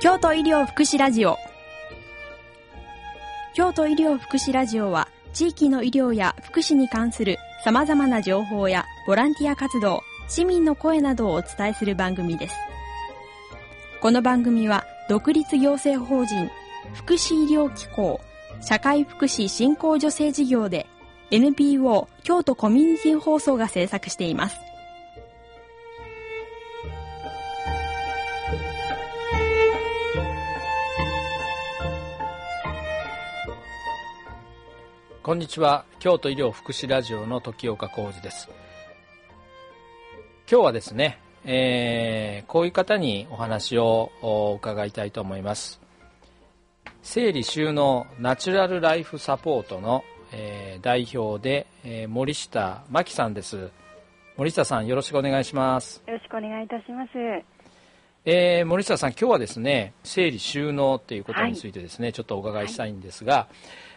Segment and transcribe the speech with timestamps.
[0.00, 1.38] 京都医療福祉ラジオ。
[3.52, 12.54] 京都医療福祉ラジオは地域の医療や福祉に関する様々な情報やボランティア活動市民の声などをお伝えする番組です。
[14.00, 16.48] この番組は独立行政法人
[16.94, 18.20] 福祉医療機構
[18.60, 20.86] 社会福祉振興助成事業で
[21.32, 24.67] NPO 京都コミュニティ放送が制作しています。
[35.28, 35.84] こんにちは。
[35.98, 38.48] 京都医療福祉ラジオの時岡浩二です。
[40.50, 44.10] 今日はですね、えー、こういう方にお話を
[44.58, 45.82] 伺いたいと思います。
[47.02, 50.02] 整理収納ナチュラルライフサポートの、
[50.32, 53.68] えー、代表で、えー、森下真紀さんです。
[54.38, 56.02] 森下さんよろしくお願いします。
[56.06, 57.10] よろしくお願いいたします。
[58.24, 63.87] えー、森下さん、今日はですね整理収納ということについてですね、はい、ちょっとお伺いしたいんですが、はい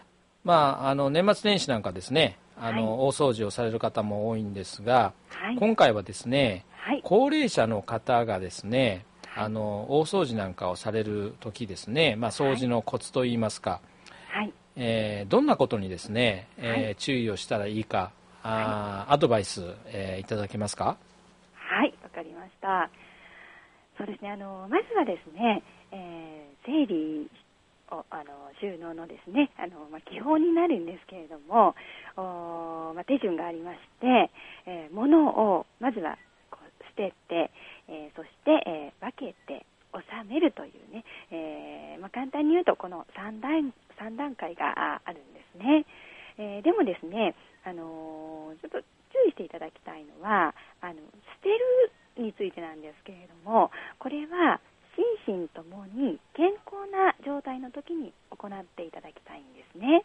[0.43, 13.79] まあ、あの年末年始なんかですねあの、はい、大掃除をされる方も多いんですが、はい、今回はですね、はい、高齢者の方がですねあの大掃除なんかをされる時ですね、まあ、掃除のコツといいますか、
[14.29, 14.53] はい。
[14.75, 18.11] えー、どんなことにですね、えー、注意をしたらいいか
[18.43, 20.97] あ、アドバイス、えー、いただけますか？
[21.53, 22.89] はいわかりました。
[23.97, 27.29] そうですねあのまずはですね、えー、整理
[28.09, 31.75] あの収納のですねあの、まあ、基本になるんですけれども
[32.15, 34.31] お、まあ、手順がありまして、
[34.65, 36.17] えー、物をまずは
[36.49, 37.51] こう捨てて、
[37.89, 45.85] えー、そして、えー、分けて収めるというね、えまあ、簡単に言うとこの3段 ,3 段階があるんですね、
[46.37, 48.79] えでもですね、あのちょっと
[49.11, 50.99] 注意していただきたいのはあの捨
[51.43, 51.49] て
[52.17, 54.59] るについてなんですけれどもこれは
[55.25, 60.03] 心身ともに健康な状態の時に行っていただきたいんですね。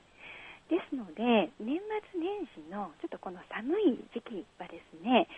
[0.69, 5.29] ですので、年末年始のちょっとこの寒い時期はですね、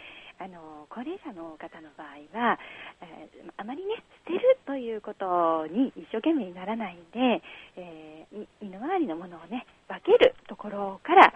[0.41, 2.59] あの高齢者の方の場合は、
[3.03, 7.42] えー、あまりね、捨てるということに一生懸命にならないで、
[7.76, 11.32] えー、身の回りのものをね、分けるところから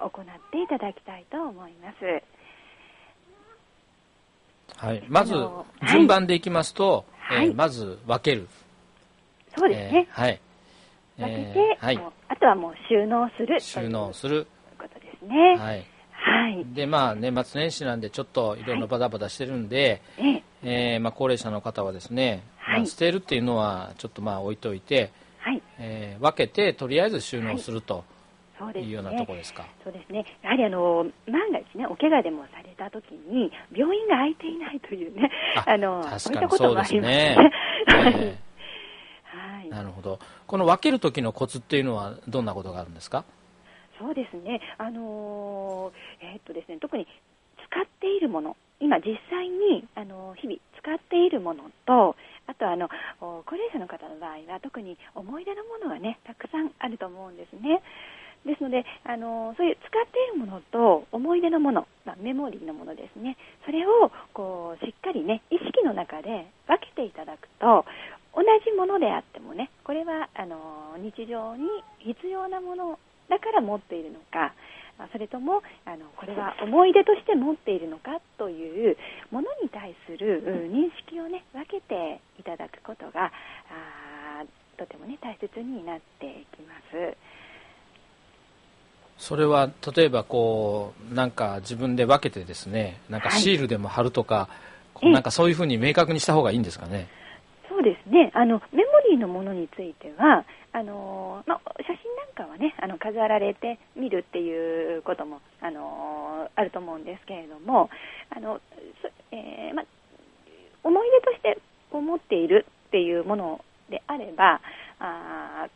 [0.00, 2.39] あ行っていただきたいと思います。
[4.80, 5.34] はい、まず
[5.92, 8.48] 順番でいきますと、はい、えー、まず分ける。
[9.54, 10.08] そうですね。
[10.08, 10.40] えー、はい。
[11.18, 13.60] 分けて、はい、あとはもう収納する。
[13.60, 14.46] 収納する。
[14.78, 15.56] ということですね。
[15.58, 15.84] はい。
[16.12, 16.64] はい。
[16.74, 25.10] で、まあ、年末年始なんで、ちょっといろいろバタバタしてるんで、はい、えー、まあ、高齢者の方はですね、はい、まあ、捨てるっていうのは、ちょっとまあ、置いといて、
[25.40, 25.62] はい。
[25.78, 28.04] えー、分けて、とりあえず収納すると。
[28.64, 29.66] はいそうですね、いうようなとこですか。
[29.82, 30.24] そうですね。
[30.42, 35.30] やはりあの万が一ねお怪我でもされた時に病院が空いていないというね
[35.66, 37.36] あのそういったこともありますね。
[39.24, 39.68] はい。
[39.70, 40.18] なるほど。
[40.46, 43.24] この分ける時のコツっていうのはどんなことがあるんですか？
[43.98, 44.60] そうですね。
[44.78, 47.06] あのー、えー、っとですね特に
[47.70, 52.16] 使っているもの今実際にあの日々使っているものと
[52.46, 52.88] あとあの
[53.20, 57.82] 高齢者の方の場合は特に思い出のものがねたくさんあると思うんですね。
[58.46, 63.36] ですのであのそういう使っているものと思い出のもの、まあ、メモリーのものですね
[63.66, 67.84] それをこうしっかりね意識の中で分けていただくと
[68.34, 71.68] 同じものであってもねこれはあの日常に
[72.00, 72.98] 必要なもの
[73.28, 74.54] だから持っているのか
[75.12, 78.96] それともあのこれは思い出として持っているのかという
[79.30, 83.32] ものに対する認識をね分けていただくことが
[84.76, 87.16] とてもね大切になっていきます。
[89.20, 94.48] それは例えばこうなんか自分で分けてですねなんかシールでも貼るとか、
[94.94, 97.06] はい、なんかそういうふうに明確にした方がいいんですかね？
[97.68, 98.30] そうですね。
[98.34, 107.90] あのメモリーのものについてはあの、ま写真なんかはねあの飾られて見るっていうこともあのあると思うんですけれども
[108.30, 108.58] あの、
[109.32, 109.82] えー、ま
[110.82, 111.58] 思い出として
[111.92, 114.60] 思っているっていうものであれば
[114.98, 115.68] あ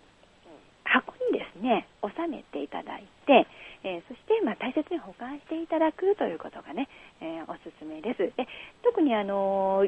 [1.65, 3.49] ね収めていただいて、
[3.83, 6.89] えー、そして、まあ、大切に保管していただくということがね、
[7.21, 8.47] えー、おすすめですで
[8.85, 9.85] 特にあの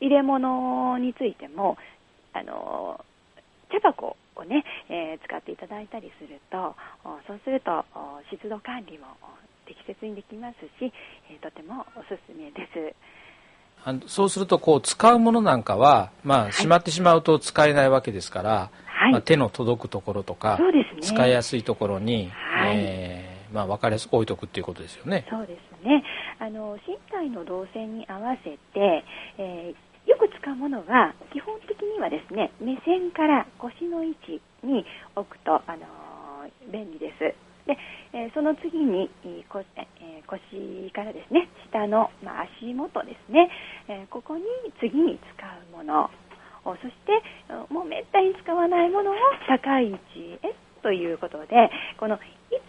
[0.00, 1.78] 入れ物についても
[2.34, 3.04] あの
[3.70, 6.74] 茶箱をね、えー、使っていただいたりすると
[7.26, 7.84] そうすると
[8.30, 9.06] 湿度管理も
[9.66, 10.92] 適切にできますし、
[11.30, 12.94] えとてもおすすめです。
[13.84, 18.81] あのそうするとこう使うものなんかは、まあ、しまってしまうと使えないわけですから、はい、
[19.12, 25.26] まあ、手の届くところとか、ね、使いやすいところに、はい、えー、まあ、分かりやすく置いとくっていうことですよね。
[25.28, 26.02] そうですね。
[26.38, 29.04] あの身体の動線に合わせて、
[29.38, 34.86] えー、よくく使うものは基本的にはですね目線から腰の位置に
[35.16, 35.82] 置くと、あの
[36.70, 37.34] 便利です。
[37.66, 37.78] で、
[38.12, 43.50] えー、その次に、えー、腰からですね下の、まあ、足元ですね、
[43.88, 44.42] えー、ここに
[44.80, 46.10] 次に使うもの
[46.64, 47.22] そして
[47.72, 49.14] もうめったに使わないものを
[49.48, 52.18] 高い位置へということでこの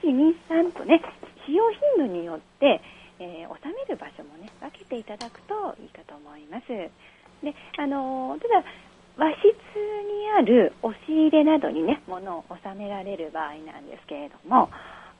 [0.03, 1.01] 123とね
[1.45, 2.79] 使用頻度によって、
[3.19, 6.67] え収める場所もね分けていただくといいかと思います。
[6.67, 8.63] であのただ
[9.17, 14.69] 和室にある押し入れなどにね物を収められる場合なんですけれども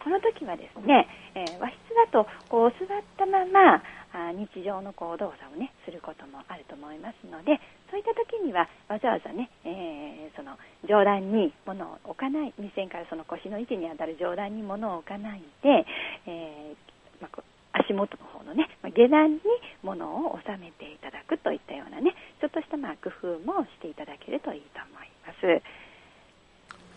[0.04, 3.82] この時はですね、えー、和室だとこう座ったまま
[4.14, 7.58] あ日常のこう動作をねすることもあると思いますので
[7.90, 15.86] そういった時にはわざわざね、えー、その上段に物を置かない目線からその腰の位置にあたる上段に物を置かないで、
[16.28, 19.40] えーまあ、足元の方のね、下段に
[19.82, 25.64] 物を収めていただくといったようなね、ちょっとしたまあ工夫もしていただけるといいと思います。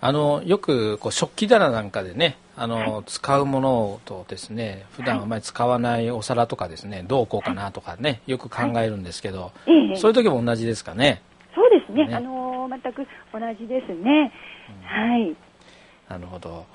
[0.01, 11.23] あのよくこう食器棚なんかでねあの、はい、使うものとですね普段あまり使わないお皿とかですね、はい、どうこうかなとかねよく考えるんですけど、はい、そういう時も同じですかね？
[11.55, 12.07] そうですね。
[12.07, 14.33] ねあの全く同じですね。
[14.69, 15.37] うん、はい。
[16.09, 16.67] なるほど。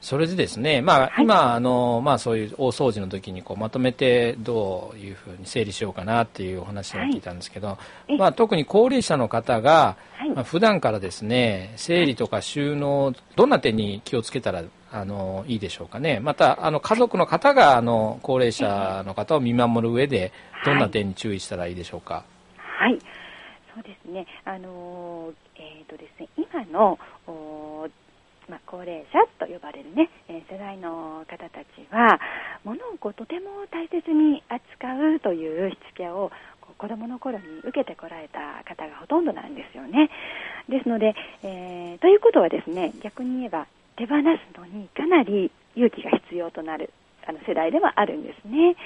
[0.00, 7.78] それでですね、まあ、今、あの、まあ、そういう大掃除の時にこうまとめてどういうふうに整理しようかなっていうお話を聞いたんですけど、は
[8.08, 16.20] い、まあ、特に高齢者の方が、はい、まあ、普段からですね、整理とか収納、どんな点に気をつけたらあのいいでしょうかね。
[16.20, 20.32] また、あの家族の方があの高齢者の方を見守る上で、
[20.64, 22.24] どんな点に注意したらいいでしょうか？
[22.56, 22.98] はい、
[23.74, 24.26] そうですね。
[24.44, 26.98] あのえっ、ー、とですね、今の
[28.48, 32.18] まあ、高齢者と呼ばれるね、えー、世代の方たちは、
[32.64, 36.32] 物をこうとても大切に扱うというしつけを
[36.78, 40.08] 子供の頃に受けてこられた方がほとんどなんですよね。
[40.66, 43.66] ですので、えー、ということはですね、逆に言えば
[43.98, 46.92] 手放すのにかなり勇気が必要となる
[47.26, 48.76] あの世代ではあるんですね。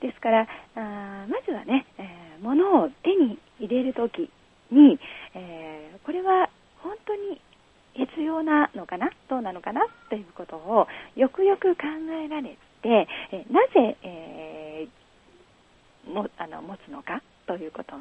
[0.00, 0.46] ですから、
[0.76, 4.30] あまずはね、えー、物を手に入れるとき
[4.70, 4.98] に、
[5.34, 6.48] えー、これは
[6.82, 7.40] 本当に
[7.94, 11.82] 必要なのかなどうなのかなということをよくよく考
[12.24, 17.94] えられて、えなぜ、えー、もあの持つのかということ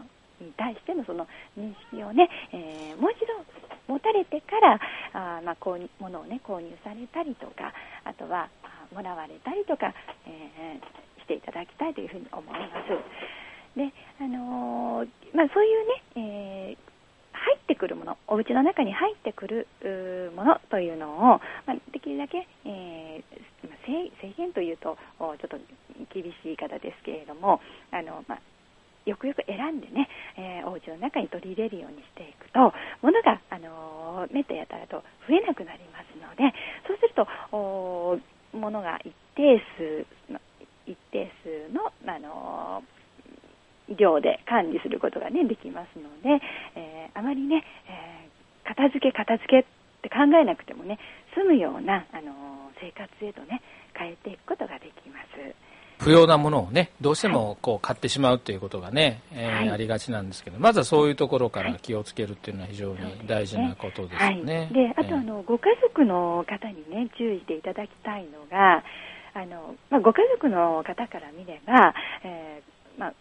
[0.45, 1.27] に対してのその
[1.57, 4.79] 認識をね、えー、もう一度持たれてから
[5.13, 8.49] あ、まあ、こうものをね購入されたりとかあとは
[8.93, 9.93] もらわれたりとか、
[10.25, 13.77] えー、していただきたいというふうに思います。
[13.77, 16.95] であのー、まあ、そういうね、えー
[17.45, 19.67] 入ってくるもの、お家の中に入ってくる
[20.35, 21.21] ものというのを、
[21.67, 25.57] まあ、できるだけ、えー、制限というとちょっと
[26.13, 27.61] 厳しい言い方ですけれども、
[27.91, 28.39] あのまあ、
[29.05, 36.53] よくよく選んでね、えー、お家の中に取り入れるようにしていくと、物が、あのー、目とやたらと増えなくなりますので、
[36.87, 38.17] そうすると、お
[38.53, 40.39] 物が一定数の、
[40.85, 42.95] 一定数の、あのー
[43.89, 46.41] 量で管理することが、ね、できますので、
[46.75, 49.63] えー、あまりね、えー、片付け片付けっ
[50.01, 50.97] て考えなくてもね
[51.35, 52.33] 済むような、あの、
[52.81, 53.61] 生活へとね
[53.93, 55.64] 変えていくことができます。
[55.99, 64.43] 不要なものをねどうしてもこう買ってしまうということがね、はい、えー、ありがちなんですけどまずはそういうところから気をつけるっていうのは非常に大事なことですね。
[64.43, 68.83] ねはい、であとあの、ご家族の方にね注意していただきたいのが
[69.33, 73.13] あの、まあ、ご家族の方から見れば、えーまあ、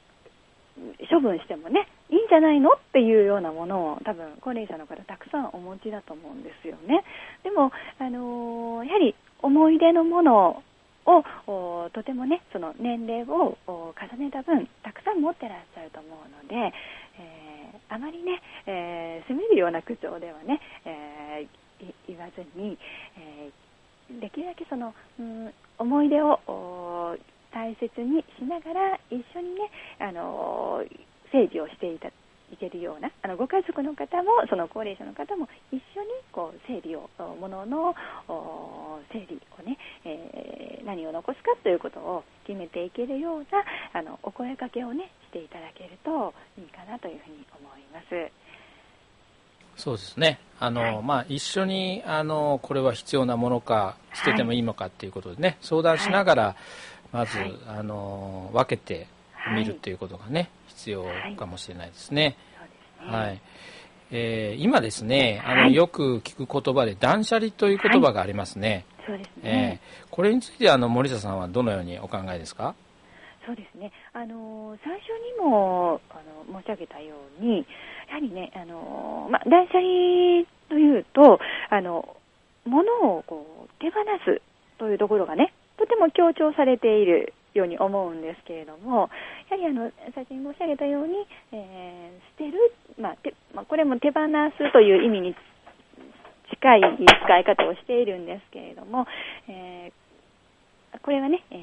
[1.11, 7.03] 処分してもね、いいんじゃないのっていうようなものを多分高齢者の方たくさんお持ちだと思うんですよね。
[7.43, 10.63] でも、あのー、やはり思い出のもの
[11.07, 16.75] をとてもね、その年齢を重ねた分、たくさん持ってらっしゃると思うので、
[17.19, 22.79] えー、あまりね、えー、責めるような口調ではね、えー、言わずに、
[23.17, 23.51] え
[24.21, 26.39] できるだけその、うん、思い出を
[27.53, 30.85] 大切にしながら一緒にね、あの
[31.33, 32.11] 整理をしていた
[32.55, 37.95] いけるようなあのご家族の方もその高齢者の方も一緒にこう整理をものの
[39.13, 43.47] 整理をね、えー、何を残すかということを決めていけるような
[43.93, 48.33] あのお声かけをねしていただけるといいかなというふうに思います。
[49.77, 50.39] そうですね。
[50.61, 56.57] あの、はい、まあ、一緒にあのこれは必要なものか捨ててもいいのかっていうことでね、はい、相談しながら、
[57.11, 59.09] まず、はい、あの分けて
[59.53, 61.05] みるということがね、必要
[61.37, 62.37] かもしれないですね。
[62.99, 63.41] はい、
[64.11, 68.87] えー、今ですね、あの、よく聞く言葉で断捨離という言葉がありますね。
[69.07, 69.81] そうですね。
[69.83, 72.75] えー、これについてあの森下さんはどのようにお考えですか？
[73.47, 75.09] そうですね、あの最初
[75.39, 76.15] にもあ
[76.51, 77.67] の申し上げたように、
[78.09, 82.17] やはりね、あのま、断捨離というと、あの
[82.65, 84.41] 物をこう手放す
[84.79, 89.09] というところがね、とても強調されているように思うんですけれども、
[89.51, 91.15] やはりあの最初に申し上げたように、
[91.53, 94.21] えー、捨てる、まあてまあ、これも手放
[94.59, 95.35] すという意味に
[96.51, 96.81] 近い
[97.25, 99.07] 使い方をしているんですけれども、
[99.49, 101.59] えー、これはね、えー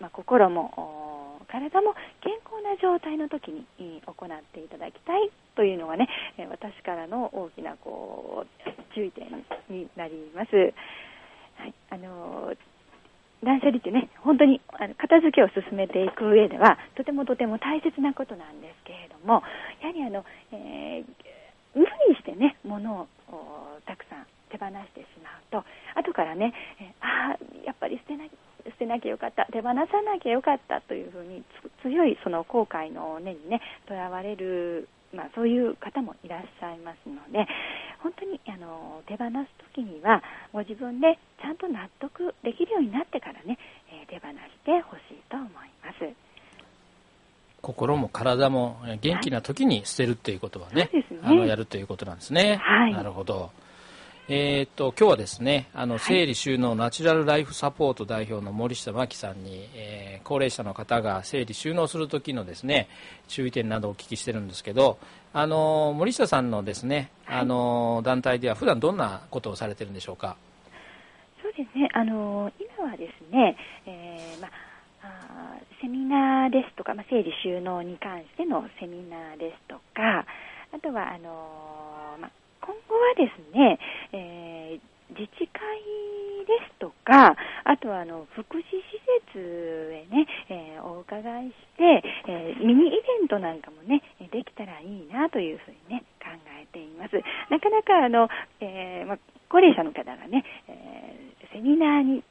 [0.00, 6.08] まあ、心も体も健康な状態の時に行っていただきたいというのがね、
[6.50, 9.28] 私からの大きなこう注意点
[9.70, 10.74] になります。
[11.56, 12.52] はい、あの
[13.44, 19.42] 断捨離ってね、本当にあの片付けを進めていく上では、とてもとても大切なことなんですけれども、
[19.82, 23.08] やはりあの、えー、無理してね、物を
[23.84, 25.64] たくさん手放してしまうと、
[25.98, 28.24] 後からね、え、ああ、やっぱり捨てな
[28.66, 31.44] 捨てなきゃよかった、手放さなきゃよかったというふうに
[31.82, 37.46] 強いその後悔の根にね、とらわれるまあ、そういう方もいらっしゃいますので、
[38.02, 40.22] 本当にあの手放す時には、
[40.52, 43.58] ご自分でちゃんと納得できるようになってからね、
[43.90, 45.48] えー、手放してほしいと思い
[45.84, 46.26] ます。
[47.62, 52.60] 心も体も元気な時に捨てるっていうことはね、はい、ねあのやるということなんですね。
[52.62, 53.50] はい、なるほど。
[54.28, 62.88] えー、っと今日はですねあの整理収納ナチュラルライフサポート代表の森下真紀さんに、えー、高齢者の方が整理収納する時のですね
[63.28, 64.98] 注意点などをお聞きしてるんですけど
[65.32, 70.36] あの森下さんのですねあの団体では普段どんなことをされてるんでしょうか？
[71.40, 71.88] そうですね。
[71.92, 73.56] あの今はですね、
[73.86, 80.26] えー、まあセミナーですとか、まあ、整理収納に関してのセミナーですとか
[80.74, 83.78] あとはあの、まあ今後はですね、
[84.16, 85.60] えー、自治会
[86.46, 88.96] ですとか、あとはあの福祉施
[89.34, 89.38] 設
[89.92, 96.30] へね、えー、お伺いして、えー、ミニイベントなんかもね、できたらいいなというふうにね、考
[96.60, 97.14] えています。
[97.50, 98.28] なかなかあの、
[98.60, 99.18] えーま
[99.48, 102.24] 高齢者の方がね、えセミナーに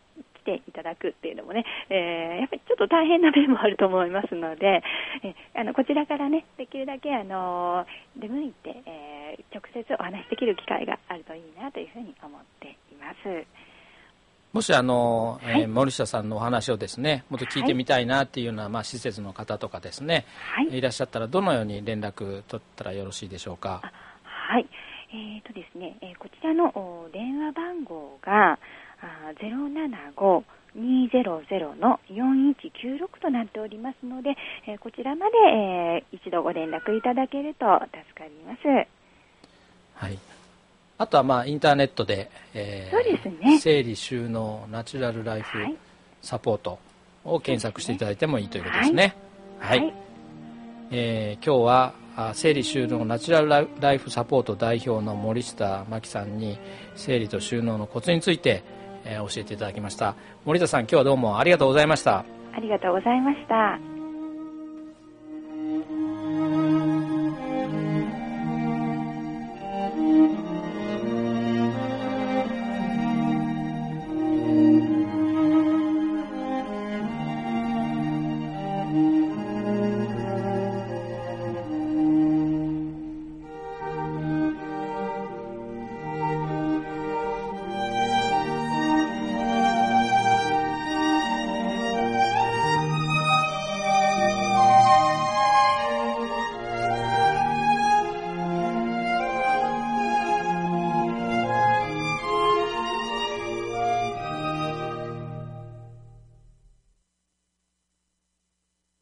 [0.45, 4.83] ていただくっていうのもね、えー、やっぱりちょっと大変な面もあると思いますので、
[5.23, 7.85] えー、あのこちらからね、できるだけあの
[8.15, 13.45] 出向いて、えー、直接お話しできる機会があるといいなというふうに思っています。
[14.53, 20.25] もしあの、はい、えー、森下さんのお話をですねもっと聞いてみたいなっていうような、はい、まあ、施設の方とかですね、
[20.55, 23.81] はい、いらっしゃったらどのように連絡取ったらよろしいでしょうか？
[24.23, 24.65] はい、
[25.11, 28.57] えーとですねえー、こちらの電話番号が
[30.75, 34.35] 075-200の4196となっておりますので、
[34.67, 38.87] えー、こちらまで、えー、一度ご連絡いただけると助かります。
[39.95, 40.19] はい。
[40.97, 43.59] あとはまあインターネットで、えー、そうですね。
[43.59, 45.59] 整理収納ナチュラルライフ
[46.21, 46.79] サポート
[47.25, 49.15] を検索していただいてもいいということですね。
[49.59, 49.79] はい。
[49.79, 49.93] はい、
[50.91, 56.57] えー、今日は整理収納ナチュラルライフサポート代表の森下真紀さんに
[56.95, 58.63] 整理と収納のコツについて
[59.05, 60.15] えー、教えていただきました。
[60.43, 62.25] 森田さん今日はどうもありがとうございました。
[62.53, 63.94] ありがとうございました。